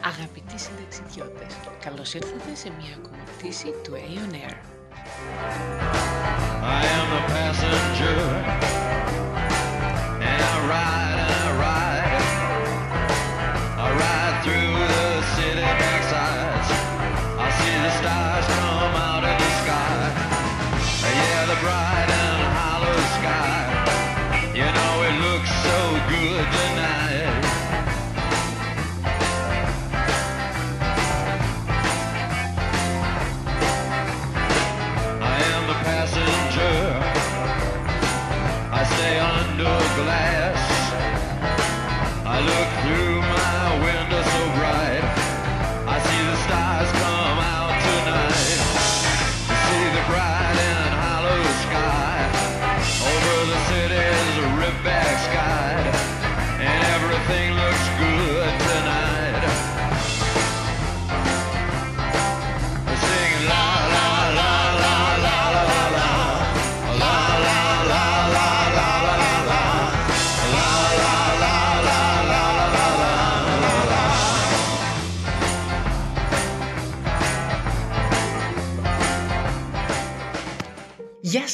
[0.00, 4.56] Αγαπητοί συνταξιδιώτες, καλώς ήρθατε σε μια ακόμα πτήση του Aeon Air.
[6.62, 8.18] I am the passenger,
[10.30, 11.85] and I ride and I ride.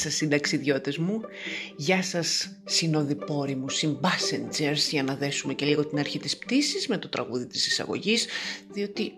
[0.03, 1.21] Σας συνταξιδιώτες μου,
[1.75, 6.97] γεια σας συνοδοιπόροι μου, συμπάσεντζερς, για να δέσουμε και λίγο την αρχή της πτήσης με
[6.97, 8.27] το τραγούδι της εισαγωγής,
[8.71, 9.13] διότι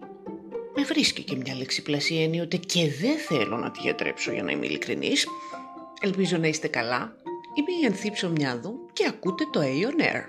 [0.76, 4.66] με βρίσκει και μια λεξιπλασία ενίοτε και δεν θέλω να τη γιατρέψω για να είμαι
[4.66, 5.28] ειλικρινής.
[6.02, 7.16] Ελπίζω να είστε καλά.
[7.56, 10.24] Είμαι η Ανθή Ψωμιάδου και ακούτε το Aeon Air.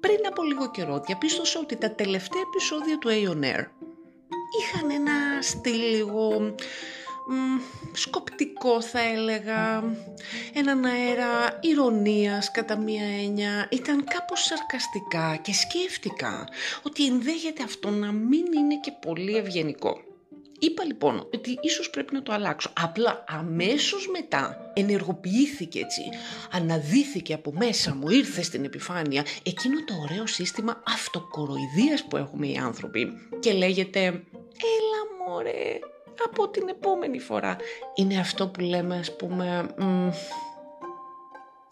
[0.00, 3.64] Πριν από λίγο καιρό διαπίστωσα ότι τα τελευταία επεισόδια του Aeon Air
[4.60, 6.54] είχαν ένα στυλ λίγο μ,
[7.92, 9.84] σκοπτικό θα έλεγα,
[10.54, 16.48] έναν αέρα ηρωνίας κατά μία έννοια, ήταν κάπως σαρκαστικά και σκέφτηκα
[16.82, 20.00] ότι ενδέχεται αυτό να μην είναι και πολύ ευγενικό.
[20.62, 22.72] Είπα λοιπόν ότι ίσως πρέπει να το αλλάξω.
[22.80, 26.02] Απλά αμέσως μετά ενεργοποιήθηκε έτσι,
[26.50, 32.56] αναδύθηκε από μέσα μου, ήρθε στην επιφάνεια εκείνο το ωραίο σύστημα αυτοκοροϊδίας που έχουμε οι
[32.56, 34.00] άνθρωποι και λέγεται
[34.76, 35.78] «Έλα μωρέ,
[36.24, 37.56] από την επόμενη φορά».
[37.94, 40.08] Είναι αυτό που λέμε ας πούμε μ,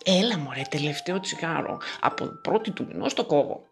[0.04, 3.62] «Έλα μωρέ, τελευταίο τσιγάρο, από πρώτη του μηνός το κόβω».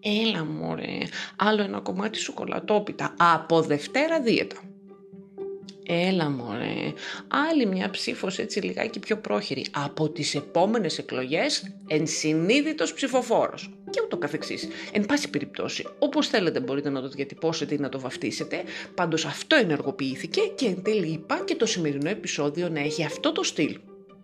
[0.00, 0.98] Έλα μωρέ,
[1.36, 4.56] άλλο ένα κομμάτι σοκολατόπιτα, από Δευτέρα δίαιτα.
[5.88, 6.92] Έλα μωρέ,
[7.28, 9.66] άλλη μια ψήφος έτσι λιγάκι πιο πρόχειρη.
[9.70, 13.75] Από τις επόμενες εκλογές, ενσυνείδητος ψηφοφόρος.
[13.90, 14.68] Και ούτω καθεξής.
[14.92, 18.62] Εν πάση περιπτώσει, όπως θέλετε μπορείτε να το διατυπώσετε ή να το βαφτίσετε,
[18.94, 23.42] πάντως αυτό ενεργοποιήθηκε και εν τέλει είπα και το σημερινό επεισόδιο να έχει αυτό το
[23.42, 23.78] στυλ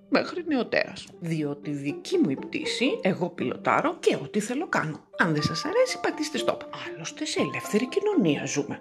[0.09, 1.07] μέχρι νεοτέρας.
[1.21, 5.01] Διότι δική μου η πτήση, εγώ πιλοτάρω και ό,τι θέλω κάνω.
[5.19, 6.59] Αν δεν σας αρέσει, πατήστε stop.
[6.87, 8.81] Άλλωστε σε ελεύθερη κοινωνία ζούμε.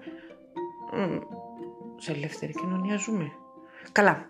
[0.94, 1.20] Μμ,
[1.98, 3.32] σε ελεύθερη κοινωνία ζούμε.
[3.92, 4.28] Καλά,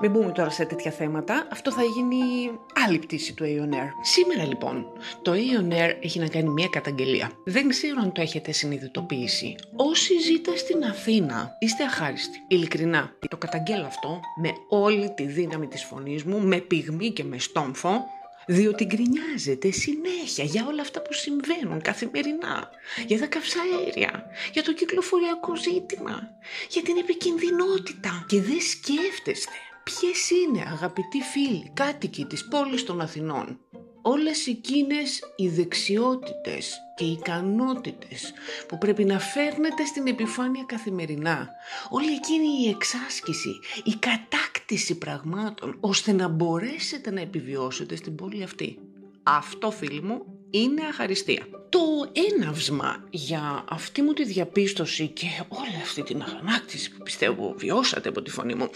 [0.00, 1.46] μην μπούμε τώρα σε τέτοια θέματα.
[1.52, 2.50] Αυτό θα γίνει
[2.86, 3.90] άλλη πτήση του Aeon Air.
[4.02, 4.86] Σήμερα λοιπόν,
[5.22, 7.30] το Aeon Air έχει να κάνει μια καταγγελία.
[7.44, 9.54] Δεν ξέρω αν το έχετε συνειδητοποιήσει.
[9.76, 12.38] Όσοι ζείτε στην Αθήνα, είστε αχάριστοι.
[12.48, 17.38] Ειλικρινά, το καταγγέλω αυτό με όλη τη δύναμη της φωνής μου, με πυγμή και με
[17.38, 18.04] στόμφο,
[18.46, 22.70] διότι γκρινιάζεται συνέχεια για όλα αυτά που συμβαίνουν καθημερινά,
[23.06, 26.20] για τα καυσαέρια, για το κυκλοφοριακό ζήτημα,
[26.68, 29.52] για την επικινδυνότητα και δεν σκέφτεστε
[29.84, 33.60] ποιες είναι αγαπητοί φίλοι, κάτοικοι της πόλης των Αθηνών.
[34.08, 38.32] Όλες εκείνες οι δεξιότητες και οι ικανότητες
[38.68, 41.48] που πρέπει να φέρνετε στην επιφάνεια καθημερινά.
[41.90, 48.78] Όλη εκείνη η εξάσκηση, η κατάκτηση πραγμάτων, ώστε να μπορέσετε να επιβιώσετε στην πόλη αυτή.
[49.22, 51.46] Αυτό, φίλοι μου, είναι αχαριστία.
[51.68, 58.08] Το έναυσμα για αυτή μου τη διαπίστωση και όλη αυτή την αγανάκτηση που πιστεύω βιώσατε
[58.08, 58.68] από τη φωνή μου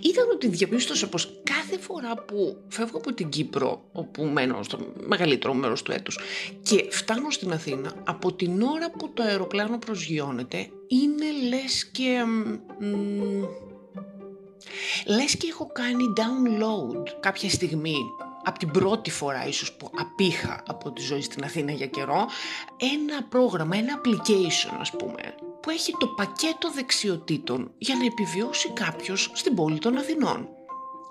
[0.00, 5.54] ήταν ότι διαπίστωσα πως κάθε φορά που φεύγω από την Κύπρο όπου μένω στο μεγαλύτερο
[5.54, 6.18] μέρος του έτους
[6.62, 12.24] και φτάνω στην Αθήνα από την ώρα που το αεροπλάνο προσγειώνεται είναι λες και...
[12.78, 13.44] μ,
[15.06, 17.96] λες και έχω κάνει download κάποια στιγμή
[18.44, 22.26] από την πρώτη φορά ίσως που απήχα από τη ζωή στην Αθήνα για καιρό,
[22.94, 29.30] ένα πρόγραμμα, ένα application ας πούμε, που έχει το πακέτο δεξιοτήτων για να επιβιώσει κάποιος
[29.34, 30.48] στην πόλη των Αθηνών.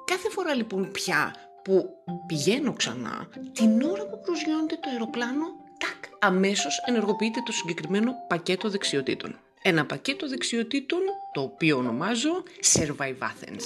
[0.06, 1.90] Κάθε φορά λοιπόν πια που
[2.28, 5.46] πηγαίνω ξανά, την ώρα που προσγειώνεται το αεροπλάνο,
[5.78, 9.40] τάκ, αμέσως ενεργοποιείται το συγκεκριμένο πακέτο δεξιοτήτων.
[9.62, 11.00] Ένα πακέτο δεξιοτήτων
[11.34, 12.44] το οποίο ονομάζω
[12.74, 13.64] Survive Athens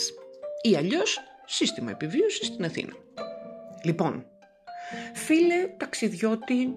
[0.61, 2.93] ή αλλιώς Σύστημα Επιβίωσης στην Αθήνα.
[3.83, 4.25] Λοιπόν,
[5.13, 6.75] φίλε ταξιδιώτη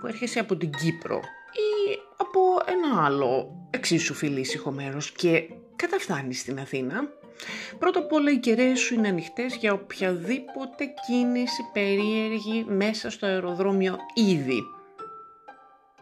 [0.00, 1.20] που έρχεσαι από την Κύπρο
[1.52, 5.42] ή από ένα άλλο εξίσου φίλη ήσυχο μέρος και
[5.76, 7.08] καταφθάνεις στην Αθήνα,
[7.78, 13.96] πρώτα απ' όλα οι κεραίες σου είναι ανοιχτές για οποιαδήποτε κίνηση περίεργη μέσα στο αεροδρόμιο
[14.14, 14.62] ήδη.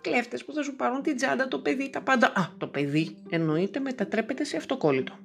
[0.01, 2.27] Κλέφτες που θα σου πάρουν την τσάντα, το παιδί, τα πάντα.
[2.27, 5.19] Α, το παιδί εννοείται μετατρέπεται σε αυτοκόλλητο.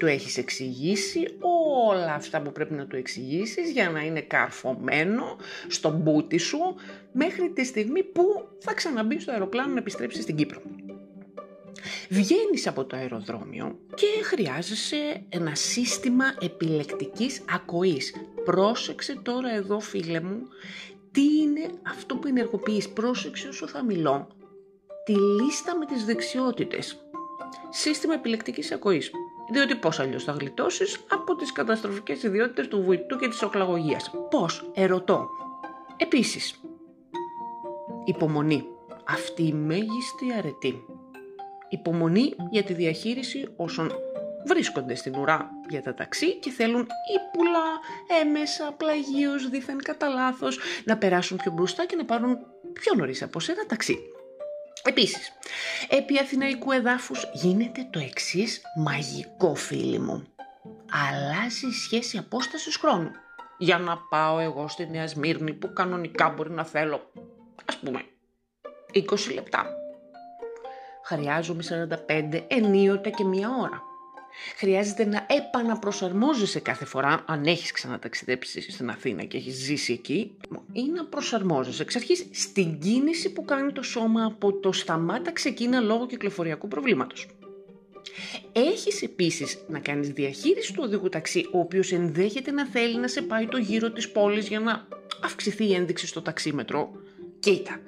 [0.00, 1.26] Του έχεις εξηγήσει
[1.88, 5.36] όλα αυτά που πρέπει να του εξηγήσεις για να είναι καρφωμένο
[5.68, 6.58] στο μπούτι σου
[7.12, 8.22] μέχρι τη στιγμή που
[8.58, 10.60] θα ξαναμπεί στο αεροπλάνο να επιστρέψει στην Κύπρο.
[12.08, 18.14] Βγαίνεις από το αεροδρόμιο και χρειάζεσαι ένα σύστημα επιλεκτικής ακοής.
[18.44, 20.40] Πρόσεξε τώρα εδώ φίλε μου
[21.12, 22.88] τι είναι αυτό που ενεργοποιείς.
[22.88, 24.28] Πρόσεξε όσο θα μιλώ.
[25.04, 27.04] Τη λίστα με τις δεξιότητες.
[27.70, 29.10] Σύστημα επιλεκτικής ακοής.
[29.50, 34.10] Διότι πώς αλλιώς θα γλιτώσεις από τις καταστροφικές ιδιότητες του βουητού και της οκλαγωγίας.
[34.30, 35.28] Πώς, ερωτώ.
[35.96, 36.60] Επίσης,
[38.04, 38.64] υπομονή.
[39.08, 40.84] Αυτή η μέγιστη αρετή.
[41.68, 43.92] Υπομονή για τη διαχείριση όσων
[44.46, 46.86] βρίσκονται στην ουρά για τα ταξί και θέλουν
[47.16, 47.64] ύπουλα,
[48.22, 52.38] έμεσα, πλαγίως, δίθεν κατά λάθος να περάσουν πιο μπροστά και να πάρουν
[52.72, 53.98] πιο νωρίς από σένα ταξί.
[54.84, 55.32] Επίσης,
[55.88, 60.26] επί αθηναϊκού εδάφους γίνεται το εξής μαγικό φίλοι μου.
[60.90, 63.10] Αλλάζει η σχέση απόστασης χρόνου.
[63.58, 67.10] Για να πάω εγώ στη Νέα Σμύρνη που κανονικά μπορεί να θέλω,
[67.64, 68.04] ας πούμε,
[68.92, 69.66] 20 λεπτά.
[71.04, 71.62] Χρειάζομαι
[72.08, 73.82] 45 ενίοτε και μία ώρα.
[74.56, 80.36] Χρειάζεται να επαναπροσαρμόζεσαι κάθε φορά, αν έχεις ξαναταξιδέψει στην Αθήνα και έχεις ζήσει εκεί,
[80.72, 85.80] ή να προσαρμόζεσαι εξ αρχής στην κίνηση που κάνει το σώμα από το σταμάτα ξεκίνα
[85.80, 87.26] λόγω κυκλοφοριακού προβλήματος.
[88.52, 93.22] Έχεις επίσης να κάνεις διαχείριση του οδηγού ταξί, ο οποίος ενδέχεται να θέλει να σε
[93.22, 94.86] πάει το γύρο της πόλης για να
[95.22, 96.90] αυξηθεί η ένδειξη στο ταξίμετρο.
[97.40, 97.80] Κοίτα,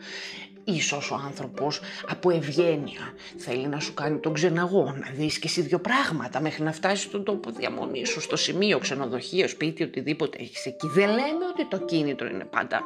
[0.64, 5.60] Ίσως ο άνθρωπος από ευγένεια θέλει να σου κάνει τον ξεναγό, να δεις και εσύ
[5.60, 10.66] δύο πράγματα μέχρι να φτάσεις στον τόπο διαμονής σου, στο σημείο, ξενοδοχείο, σπίτι, οτιδήποτε έχεις
[10.66, 10.86] εκεί.
[10.86, 12.82] Δεν λέμε ότι το κίνητρο είναι πάντα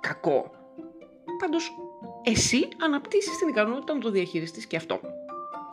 [0.00, 0.50] κακό.
[1.40, 1.70] Πάντως,
[2.22, 5.00] εσύ αναπτύσσεις την ικανότητα να το διαχειριστείς και αυτό.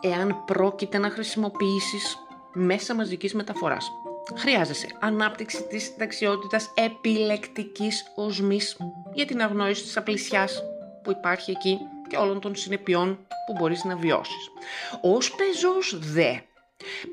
[0.02, 2.18] Εάν πρόκειται να χρησιμοποιήσεις
[2.54, 3.92] μέσα μαζικής μεταφοράς,
[4.36, 8.78] χρειάζεσαι ανάπτυξη της δεξιότητας επιλεκτικής οσμής
[9.14, 10.64] για την αγνώριση της απλησιάς,
[11.08, 14.52] που υπάρχει εκεί και όλων των συνεπειών που μπορείς να βιώσεις.
[15.02, 16.34] Ως πεζός δε,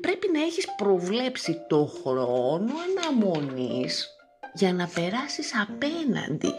[0.01, 4.09] πρέπει να έχεις προβλέψει το χρόνο αναμονής
[4.53, 6.53] για να περάσεις απέναντι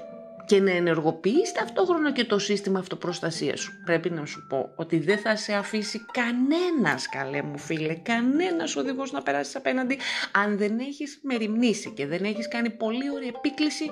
[0.47, 3.73] και να ενεργοποιείς ταυτόχρονα και το σύστημα αυτοπροστασίας σου.
[3.85, 9.12] Πρέπει να σου πω ότι δεν θα σε αφήσει κανένας, καλέ μου φίλε, κανένας οδηγός
[9.12, 9.99] να περάσεις απέναντι
[10.32, 13.91] αν δεν έχεις μεριμνήσει και δεν έχεις κάνει πολύ ωραία επίκληση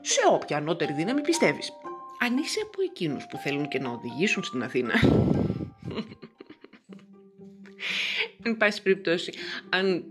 [0.00, 1.72] σε όποια ανώτερη δύναμη πιστεύεις
[2.20, 4.94] αν είσαι από εκείνους που θέλουν και να οδηγήσουν στην Αθήνα,
[8.42, 9.32] εν πάση περιπτώσει,
[9.68, 10.04] αν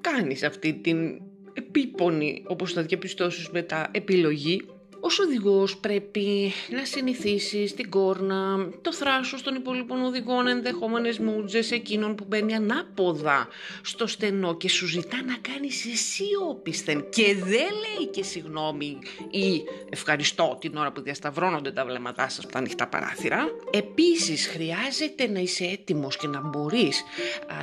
[0.00, 1.20] κάνεις αυτή την
[1.52, 4.62] επίπονη, όπως θα διαπιστώσεις μετά, επιλογή,
[5.00, 12.14] ως οδηγός πρέπει να συνηθίσεις την κόρνα, το θράσος των υπόλοιπων οδηγών, ενδεχόμενες μούτζες, εκείνων
[12.14, 13.48] που μπαίνει ανάποδα
[13.82, 18.98] στο στενό και σου ζητά να κάνεις εσύ όπισθεν και δεν λέει και συγγνώμη
[19.30, 23.48] ή ευχαριστώ την ώρα που διασταυρώνονται τα βλέμματά σας από τα ανοιχτά παράθυρα.
[23.70, 27.02] Επίσης χρειάζεται να είσαι έτοιμος και να μπορείς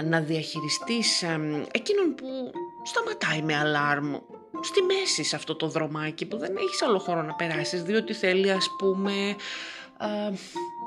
[0.10, 1.24] να διαχειριστείς
[1.72, 2.52] εκείνον που
[2.84, 4.16] σταματάει με αλάρμ
[4.62, 8.52] στη μέση σε αυτό το δρομάκι που δεν έχεις άλλο χώρο να περάσεις διότι θέλει
[8.52, 9.36] ας πούμε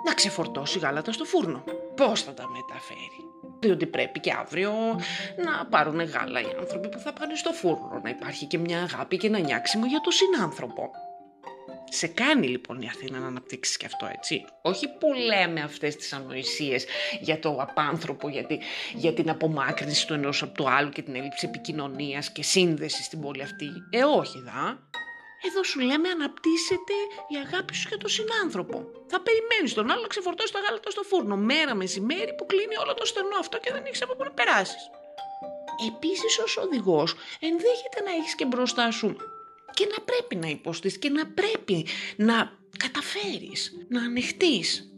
[0.05, 1.65] να ξεφορτώσει γάλατα στο φούρνο.
[1.95, 3.25] Πώς θα τα μεταφέρει;
[3.59, 4.73] Διότι πρέπει και αύριο
[5.45, 8.00] να πάρουν γάλα οι άνθρωποι που θα πάνε στο φούρνο.
[8.03, 10.91] Να υπάρχει και μια αγάπη και ένα νιάξιμο για τον συνάνθρωπο.
[11.90, 16.12] Σε κάνει λοιπόν η Αθήνα να αναπτύξεις και αυτό, έτσι; Όχι που λέμε αυτές τις
[16.12, 16.85] ανοησίες
[17.21, 18.47] για το απάνθρωπο, για,
[18.95, 23.21] για την απομάκρυνση του ενός από το άλλο και την έλλειψη επικοινωνίας και σύνδεσης στην
[23.21, 23.69] πόλη αυτή.
[23.90, 24.88] Ε, όχι δα.
[25.49, 26.97] Εδώ σου λέμε αναπτύσσεται
[27.33, 28.76] η αγάπη σου για τον συνάνθρωπο.
[29.07, 32.95] Θα περιμένεις τον άλλο να ξεφορτώσει τα γάλατα στο φούρνο μέρα μεσημέρι που κλείνει όλο
[32.95, 34.90] το στενό αυτό και δεν έχει από πού να περάσεις.
[35.88, 39.16] Επίσης, ως οδηγός, ενδέχεται να έχεις και μπροστά σου
[39.76, 44.90] και να πρέπει να υποστείς και να πρέπει να καταφέρεις, να ανοιχτείς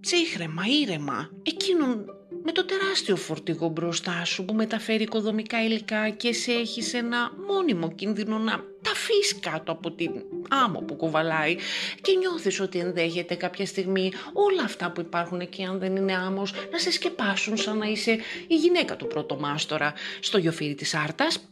[0.00, 2.04] ψύχρεμα, ήρεμα, εκείνον
[2.42, 7.92] με το τεράστιο φορτηγό μπροστά σου που μεταφέρει οικοδομικά υλικά και σε έχεις ένα μόνιμο
[7.92, 10.10] κίνδυνο να τα αφήσεις κάτω από την
[10.48, 11.56] άμμο που κουβαλάει
[12.00, 16.52] και νιώθεις ότι ενδέχεται κάποια στιγμή όλα αυτά που υπάρχουν εκεί αν δεν είναι άμμος
[16.72, 21.48] να σε σκεπάσουν σαν να είσαι η γυναίκα του πρωτομάστορα στο γιοφύρι της Άρτας.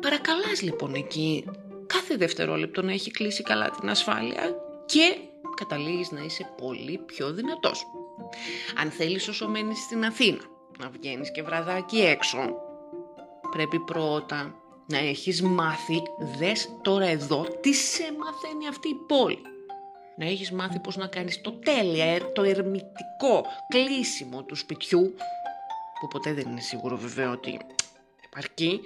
[0.00, 1.44] Παρακαλάς λοιπόν εκεί
[1.94, 4.54] κάθε δευτερόλεπτο να έχει κλείσει καλά την ασφάλεια
[4.86, 5.16] και
[5.56, 7.86] καταλήγεις να είσαι πολύ πιο δυνατός.
[8.80, 10.40] Αν θέλεις όσο μένεις στην Αθήνα
[10.78, 12.38] να βγαίνεις και βραδάκι έξω,
[13.50, 14.54] πρέπει πρώτα
[14.86, 16.02] να έχεις μάθει,
[16.38, 19.38] δες τώρα εδώ, τι σε μαθαίνει αυτή η πόλη.
[20.16, 25.14] Να έχεις μάθει πώς να κάνεις το τέλεια, ε, το ερμητικό κλείσιμο του σπιτιού,
[26.00, 27.60] που ποτέ δεν είναι σίγουρο βέβαια ότι
[28.30, 28.80] επαρκεί,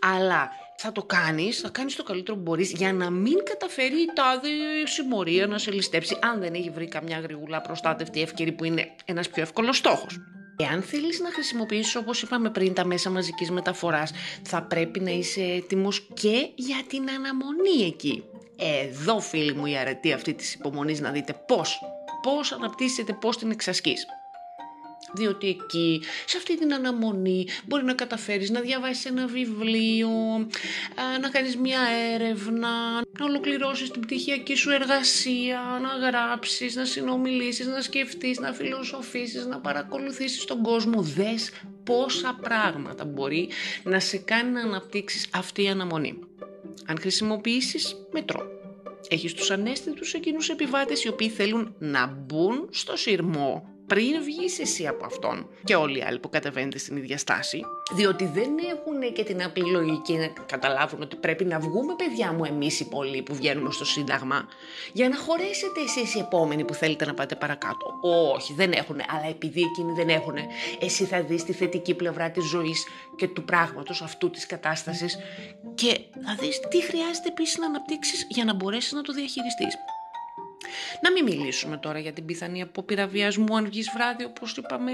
[0.00, 4.10] αλλά θα το κάνεις, θα κάνεις το καλύτερο που μπορείς για να μην καταφέρει η
[4.14, 4.48] τάδε
[4.84, 9.28] συμμορία να σε ληστέψει αν δεν έχει βρει καμιά γρηγουλά προστάτευτη ευκαιρία που είναι ένας
[9.28, 10.20] πιο εύκολος στόχος.
[10.56, 15.40] Εάν θέλεις να χρησιμοποιήσεις όπως είπαμε πριν τα μέσα μαζικής μεταφοράς θα πρέπει να είσαι
[15.40, 18.24] έτοιμος και για την αναμονή εκεί.
[18.56, 21.80] Εδώ φίλοι μου η αρετή αυτή της υπομονής να δείτε πώς,
[22.22, 24.06] πώς αναπτύσσετε, πώς την εξασκείς
[25.12, 30.10] διότι εκεί, σε αυτή την αναμονή, μπορεί να καταφέρεις να διαβάσεις ένα βιβλίο,
[31.20, 31.80] να κάνεις μια
[32.14, 32.68] έρευνα,
[33.18, 39.60] να ολοκληρώσεις την πτυχιακή σου εργασία, να γράψεις, να συνομιλήσεις, να σκεφτείς, να φιλοσοφήσεις, να
[39.60, 41.02] παρακολουθήσεις τον κόσμο.
[41.02, 41.50] Δες
[41.84, 43.48] πόσα πράγματα μπορεί
[43.82, 46.18] να σε κάνει να αναπτύξεις αυτή η αναμονή.
[46.86, 48.60] Αν χρησιμοποιήσεις μετρό.
[49.08, 54.86] Έχεις τους ανέστητους εκείνους επιβάτες οι οποίοι θέλουν να μπουν στο σειρμό πριν βγεις εσύ
[54.86, 59.24] από αυτόν και όλοι οι άλλοι που κατεβαίνετε στην ίδια στάση, διότι δεν έχουν και
[59.24, 63.34] την απλή λογική να καταλάβουν ότι πρέπει να βγούμε, παιδιά μου, εμείς οι πολλοί που
[63.34, 64.48] βγαίνουμε στο Σύνταγμα,
[64.92, 67.86] για να χωρέσετε εσείς οι επόμενοι που θέλετε να πάτε παρακάτω.
[68.34, 70.34] Όχι, δεν έχουν, αλλά επειδή εκείνοι δεν έχουν,
[70.80, 75.18] εσύ θα δεις τη θετική πλευρά της ζωής και του πράγματος αυτού της κατάστασης
[75.74, 79.74] και θα δεις τι χρειάζεται επίσης να αναπτύξεις για να μπορέσεις να το διαχειριστείς.
[81.02, 84.92] Να μην μιλήσουμε τώρα για την πιθανή απόπειρα βιασμού αν βγεις βράδυ όπως είπαμε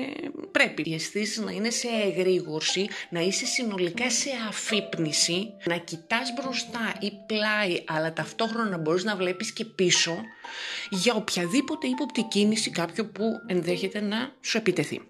[0.51, 0.83] πρέπει.
[0.87, 7.13] Οι αισθήσεις να είναι σε εγρήγορση, να είσαι συνολικά σε αφύπνιση, να κοιτάς μπροστά ή
[7.27, 10.21] πλάι αλλά ταυτόχρονα να μπορείς να βλέπεις και πίσω
[10.91, 15.01] για οποιαδήποτε ύποπτη κίνηση κάποιο που ενδέχεται να σου επιτεθεί.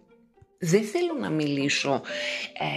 [0.60, 2.02] Δεν θέλω να μιλήσω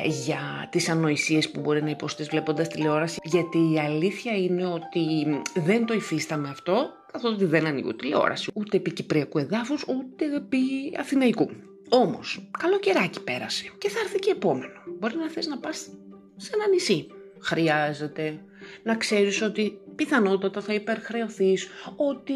[0.03, 5.27] ε, για τις ανοησίες που μπορεί να υποστείς βλέποντας τηλεόραση, γιατί η αλήθεια είναι ότι
[5.55, 10.59] δεν το υφίσταμε αυτό, καθότι δεν ανοίγω τηλεόραση, ούτε επί Κυπριακού εδάφους, ούτε επί
[10.99, 11.49] Αθηναϊκού.
[11.89, 14.73] Όμως, καλό καιράκι πέρασε και θα έρθει και επόμενο.
[14.99, 15.87] Μπορεί να θες να πας
[16.35, 17.07] σε ένα νησί.
[17.39, 18.39] Χρειάζεται
[18.83, 22.33] να ξέρεις ότι πιθανότατα θα υπερχρεωθείς, ότι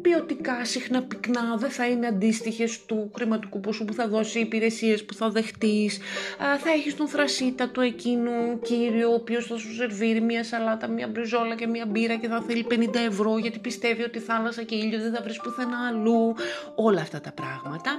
[0.00, 5.04] ποιοτικά συχνά πυκνά δεν θα είναι αντίστοιχες του χρηματικού ποσού που θα δώσει, οι υπηρεσίες
[5.04, 5.98] που θα δεχτείς.
[6.38, 11.08] Θα έχεις τον θρασίτα του εκείνου κύριο, ο οποίος θα σου σερβίρει μια σαλάτα, μια
[11.08, 14.98] μπριζόλα και μια μπύρα και θα θέλει 50 ευρώ γιατί πιστεύει ότι θάλασσα και ήλιο
[15.00, 16.34] δεν θα βρεις πουθενά αλλού.
[16.74, 17.90] Όλα αυτά τα πράγματα.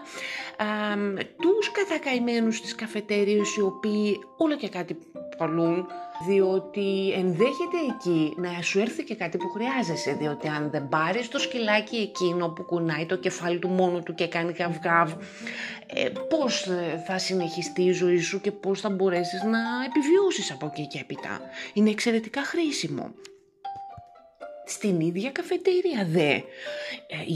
[1.41, 4.97] Τους κατακαημένους στι καφετέρειε οι οποίοι όλο και κάτι
[5.37, 5.87] παλούν
[6.27, 11.39] διότι ενδέχεται εκεί να σου έρθει και κάτι που χρειάζεσαι, διότι αν δεν πάρεις το
[11.39, 15.11] σκυλάκι εκείνο που κουνάει το κεφάλι του μόνο του και κάνει καυγάβ,
[15.87, 20.65] ε, πώς ε, θα συνεχιστεί η ζωή σου και πώς θα μπορέσεις να επιβιώσεις από
[20.65, 21.41] εκεί και έπειτα.
[21.73, 23.13] Είναι εξαιρετικά χρήσιμο
[24.65, 26.31] στην ίδια καφετέρια δε.
[26.31, 26.41] Ε,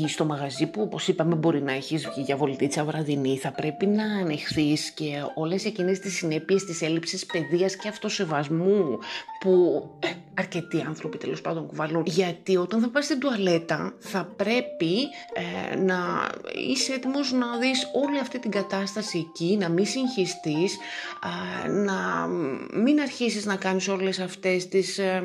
[0.04, 3.86] ή στο μαγαζί που όπως είπαμε μπορεί να έχεις βγει για βολτίτσα βραδινή θα πρέπει
[3.86, 9.00] να ανοιχθείς και όλες εκείνες τις συνέπειες της έλλειψης παιδείας και αυτοσεβασμού
[9.40, 10.08] που ε,
[10.40, 12.04] αρκετοί άνθρωποι τέλος πάντων κουβαλούν.
[12.06, 14.96] Γιατί όταν θα πας στην τουαλέτα θα πρέπει
[15.72, 16.30] ε, να
[16.70, 20.78] είσαι έτοιμος να δεις όλη αυτή την κατάσταση εκεί να μην συγχυστείς
[21.68, 22.28] να
[22.74, 25.24] μην αρχίσεις να κάνεις όλες αυτές τις ε,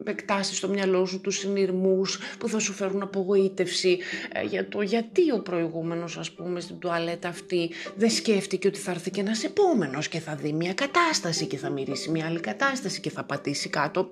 [0.00, 3.98] επεκτάσεις στο μυαλό σου, τους συνειρμούς που θα σου φέρουν απογοήτευση.
[4.32, 8.90] Ε, για το γιατί ο προηγούμενος ας πούμε στην τουαλέτα αυτή δεν σκέφτηκε ότι θα
[8.90, 13.00] έρθει και ένας επόμενος και θα δει μια κατάσταση και θα μυρίσει μια άλλη κατάσταση
[13.00, 14.08] και θα πατήσει κάτω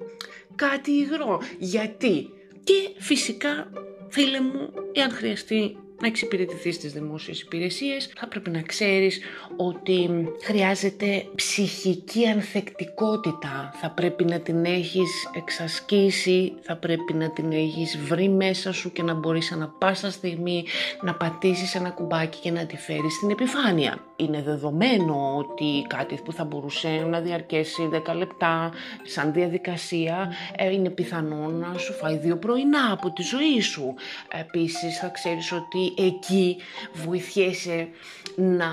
[0.55, 1.41] κάτι υγρό.
[1.59, 2.31] Γιατί;
[2.65, 3.71] Και φυσικά
[4.09, 9.21] φίλε μου, εάν χρειαστεί να εξυπηρετηθείς στις δημόσιες υπηρεσίες, θα πρέπει να ξέρεις
[9.57, 13.73] ότι χρειάζεται ψυχική ανθεκτικότητα.
[13.81, 19.03] Θα πρέπει να την έχεις εξασκήσει, θα πρέπει να την έχεις βρει μέσα σου και
[19.03, 20.65] να μπορείς ανα πάσα στιγμή
[21.03, 24.10] να πατήσεις ένα κουμπάκι και να τη φέρεις στην επιφάνεια.
[24.21, 28.71] Είναι δεδομένο ότι κάτι που θα μπορούσε να διαρκέσει 10 λεπτά
[29.05, 33.95] σαν διαδικασία ε, είναι πιθανό να σου φάει δύο πρωινά από τη ζωή σου.
[34.41, 36.57] Επίσης θα ξέρεις ότι ότι εκεί
[36.93, 37.89] βοηθιέσαι
[38.37, 38.69] να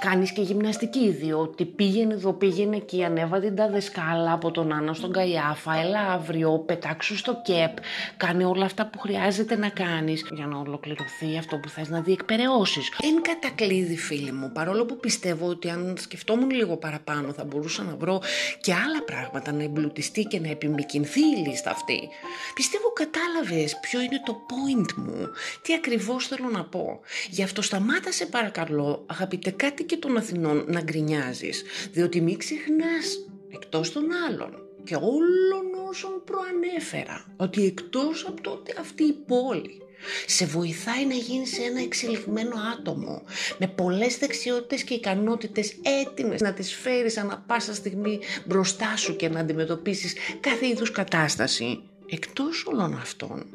[0.00, 4.94] κάνεις και γυμναστική, διότι πήγαινε εδώ, πήγαινε εκεί, ανέβα την τα δεσκάλα από τον Άννα
[4.94, 7.76] στον Καϊάφα, έλα αύριο, πετάξου στο ΚΕΠ,
[8.16, 12.88] κάνε όλα αυτά που χρειάζεται να κάνεις για να ολοκληρωθεί αυτό που θες να διεκπαιρεώσεις.
[13.02, 17.96] Εν κατακλείδη φίλοι μου, παρόλο που πιστεύω ότι αν σκεφτόμουν λίγο παραπάνω θα μπορούσα να
[17.96, 18.22] βρω
[18.60, 22.08] και άλλα πράγματα να εμπλουτιστεί και να επιμηκυνθεί η λίστα αυτή.
[22.54, 25.28] Πιστεύω κατάλαβες ποιο είναι το point μου,
[25.62, 27.00] τι ακριβώς θέλω να πω.
[27.30, 31.62] Γι' αυτό σταμάτα σε παρακαλώ, αγαπητέ κάτι και των Αθηνών, να γκρινιάζεις,
[31.92, 39.02] διότι μην ξεχνάς εκτός των άλλων και όλων όσων προανέφερα, ότι εκτός από τότε αυτή
[39.02, 39.83] η πόλη
[40.26, 43.22] σε βοηθάει να γίνεις ένα εξελιγμένο άτομο
[43.58, 49.28] με πολλές δεξιότητες και ικανότητες έτοιμες να τις φέρεις ανα πάσα στιγμή μπροστά σου και
[49.28, 51.82] να αντιμετωπίσεις κάθε είδους κατάσταση.
[52.06, 53.46] Εκτός όλων αυτών,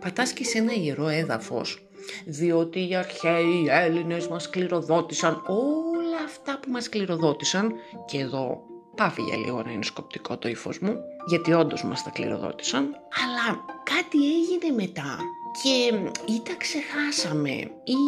[0.00, 1.86] πατάς και σε ένα ιερό έδαφος
[2.24, 7.72] διότι οι αρχαίοι Έλληνες μας κληροδότησαν όλα αυτά που μας κληροδότησαν.
[8.06, 8.62] Και εδώ
[8.96, 12.82] πάβει για λίγο να είναι σκοπτικό το ύφος μου γιατί όντως μας τα κληροδότησαν.
[13.24, 15.18] Αλλά κάτι έγινε μετά
[15.62, 15.94] και
[16.32, 17.50] ή τα ξεχάσαμε
[17.84, 18.00] ή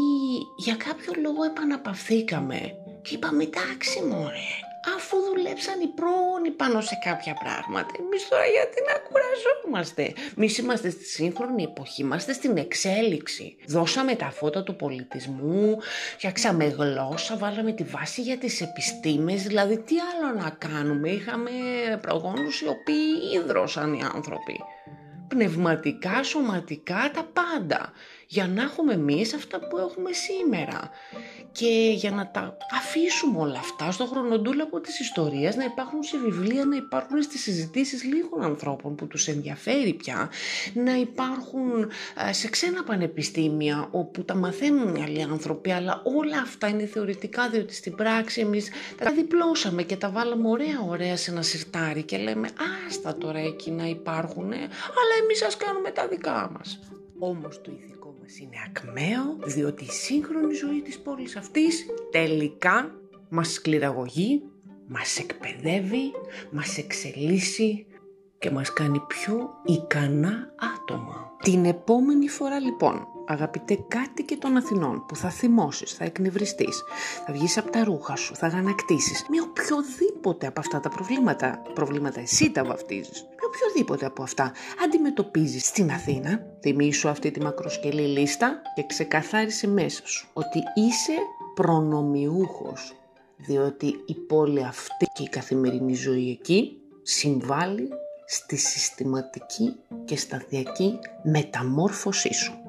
[0.57, 2.61] για κάποιο λόγο επαναπαυθήκαμε
[3.03, 4.51] και είπαμε εντάξει μωρέ
[4.97, 7.93] αφού δουλέψαν οι πρόνοι πάνω σε κάποια πράγματα.
[8.01, 13.57] Εμείς τώρα γιατί να κουραζόμαστε; Εμείς είμαστε στη σύγχρονη εποχή, είμαστε στην εξέλιξη.
[13.67, 15.79] Δώσαμε τα φώτα του πολιτισμού,
[16.17, 21.51] φτιάξαμε γλώσσα, βάλαμε τη βάση για τις επιστήμες, δηλαδή τι άλλο να κάνουμε; Είχαμε
[22.01, 24.61] προγόνους οι οποίοι ίδρωσαν οι άνθρωποι
[25.29, 27.93] πνευματικά, σωματικά, τα πάντα.
[28.31, 30.91] Για να έχουμε εμείς αυτά που έχουμε σήμερα.
[31.53, 36.65] Και για να τα αφήσουμε όλα αυτά στο χρονοτούλαπο της ιστορίας, να υπάρχουν σε βιβλία,
[36.65, 40.31] να υπάρχουν στις συζητήσεις λίγων ανθρώπων που τους ενδιαφέρει πια,
[40.75, 41.91] να υπάρχουν
[42.29, 47.49] ε, σε ξένα πανεπιστήμια όπου τα μαθαίνουν οι άλλοι άνθρωποι, αλλά όλα αυτά είναι θεωρητικά
[47.49, 52.17] διότι στην πράξη εμείς τα διπλώσαμε και τα βάλαμε ωραία ωραία σε ένα σιρτάρι και
[52.19, 52.49] λέμε
[52.87, 56.81] άστα τώρα εκεί να υπάρχουν, αλλά εμείς ας κάνουμε τα δικά μας.
[57.19, 57.98] Όμως το ηθικό
[58.29, 62.95] μας είναι ακμαίο, διότι η σύγχρονη ζωή της πόλης αυτής τελικά
[63.29, 64.43] μας σκληραγωγεί,
[64.87, 66.13] μας εκπαιδεύει,
[66.51, 67.87] μας εξελίσσει
[68.39, 71.33] και μας κάνει πιο ικανά άτομα.
[71.43, 76.83] Την επόμενη φορά λοιπόν, αγαπητέ κάτι και των Αθηνών που θα θυμώσεις, θα εκνευριστείς,
[77.27, 82.21] θα βγεις από τα ρούχα σου, θα γανακτήσεις με οποιοδήποτε από αυτά τα προβλήματα, προβλήματα
[82.21, 84.53] εσύ τα βαφτίζεις, με οποιοδήποτε από αυτά
[84.85, 91.13] αντιμετωπίζεις στην Αθήνα, θυμήσου αυτή τη μακροσκελή λίστα και ξεκαθάρισε μέσα σου ότι είσαι
[91.55, 92.95] προνομιούχος,
[93.37, 97.89] διότι η πόλη αυτή και η καθημερινή ζωή εκεί συμβάλλει
[98.27, 102.68] στη συστηματική και σταδιακή μεταμόρφωσή σου.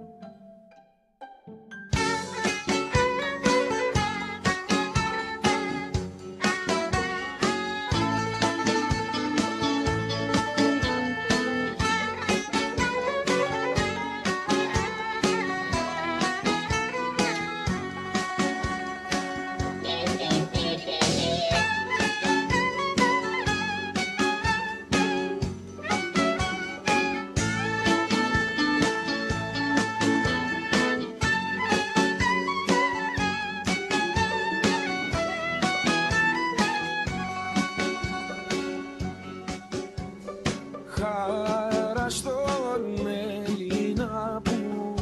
[40.99, 43.07] Χαρά στον
[43.47, 44.93] Έλληνα που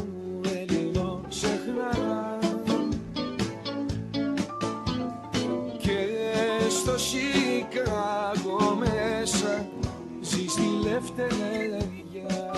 [0.43, 2.37] Έλληνος ξεχνά
[5.77, 5.99] Και
[6.69, 9.65] στο Σικάγο μέσα
[10.21, 12.51] ζεις στη λευτεριά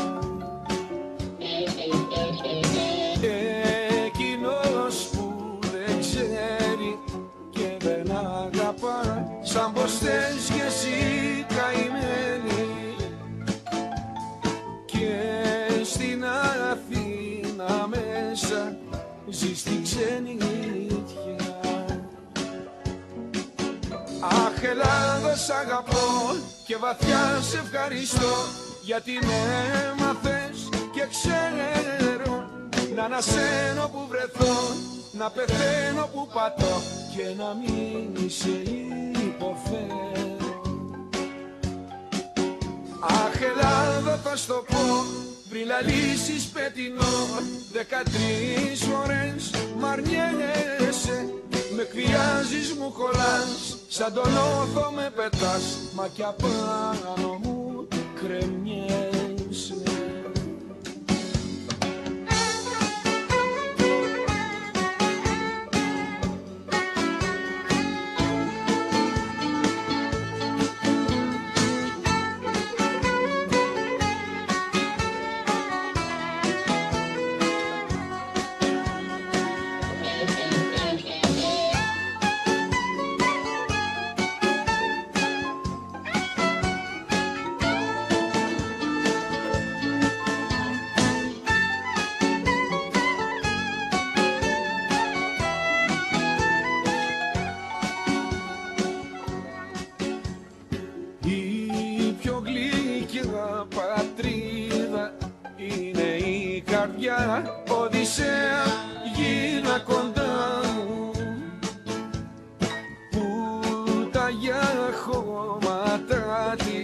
[4.05, 6.99] Εκείνος που δεν ξέρει
[7.49, 10.58] και δεν αγαπά σαν πως θες
[19.99, 21.59] ξενιτιά
[24.21, 26.35] Αχ Ελλάδα σ' αγαπώ
[26.65, 28.33] και βαθιά σε ευχαριστώ
[28.81, 29.37] γιατί με
[29.91, 32.49] έμαθες και ξέρω
[32.95, 34.55] να ανασένω που βρεθώ
[35.11, 36.81] να πεθαίνω που πατώ
[37.15, 38.49] και να μην σε
[39.25, 40.61] υποφέρω.
[42.99, 51.33] Αχ Ελλάδα θα στο πω πριν λαλήσεις πετεινό Δεκατρεις φορές μ' αρνιέσαι
[51.75, 55.63] Με εκβιάζεις μου κολλάς Σαν τον όθο με πετάς.
[55.95, 59.18] Μα κι απάνω μου κρεμιέσαι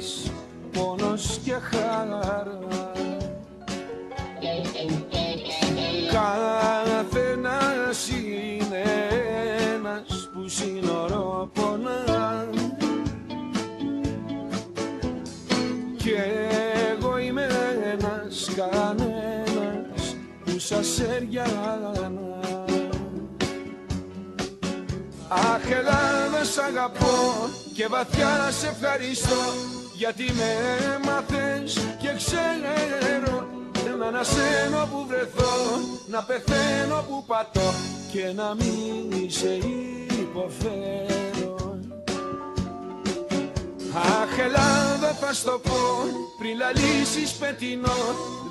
[0.06, 0.32] χώματα της
[0.72, 2.44] πόνος και χαρά
[6.92, 8.84] Καθένας είναι
[9.76, 12.48] ένας που σύνορο πονά.
[15.98, 16.14] Κι
[16.92, 17.48] εγώ είμαι
[17.94, 20.16] ένας κανένας
[20.46, 22.12] που σας έριανα
[25.28, 30.56] Αχ Ελλάδα σ' αγαπώ και βαθιά σε ευχαριστώ γιατί με
[30.96, 33.48] έμαθες και ξέρω
[34.00, 35.54] να ανασένω που βρεθώ,
[36.08, 37.74] να πεθαίνω που πατώ
[38.12, 39.58] και να μην σε
[40.20, 41.80] υποφέρω
[43.94, 45.74] Αχ Ελλάδα θα στο πω
[46.38, 48.00] πριν λαλήσεις πετεινό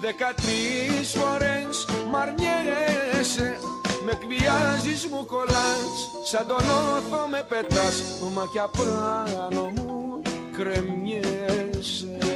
[0.01, 3.59] Δεκατρεις φορές μ' αρνιέσαι
[4.05, 8.03] με εκβιάζεις μου κολλάς Σαν τον όθο με πετάς
[8.35, 9.95] Μα κι απάνω μου
[11.85, 12.35] κρεμιέσαι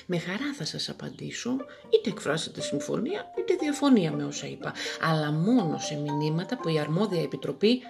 [0.05, 1.49] Με χαρά θα σας απαντήσω,
[1.89, 7.21] είτε εκφράσετε συμφωνία είτε διαφωνία με όσα είπα, αλλά μόνο σε μηνύματα που η αρμόδια
[7.21, 7.81] επιτροπή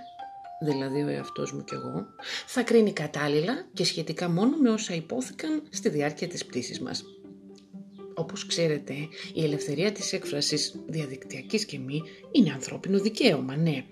[0.60, 2.06] δηλαδή ο εαυτός μου κι εγώ,
[2.46, 7.04] θα κρίνει κατάλληλα και σχετικά μόνο με όσα υπόθηκαν στη διάρκεια της πτήσης μας.
[8.14, 8.94] Όπως ξέρετε,
[9.34, 13.86] η ελευθερία της έκφρασης διαδικτυακής και μη είναι ανθρώπινο δικαίωμα, ναι.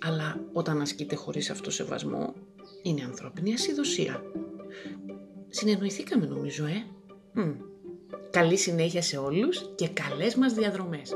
[0.00, 2.34] Αλλά όταν ασκείται χωρίς αυτό σεβασμό,
[2.82, 4.22] είναι ανθρώπινη ασυδοσία.
[5.48, 6.86] Συνεννοηθήκαμε νομίζω, ε.
[7.32, 7.50] Μ.
[8.30, 11.14] Καλή συνέχεια σε όλους και καλές μας διαδρομές.